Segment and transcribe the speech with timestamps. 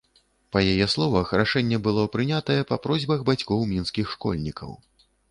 [0.55, 4.71] Па яе словах, рашэнне было прынятае па просьбах бацькоў мінскіх школьнікаў.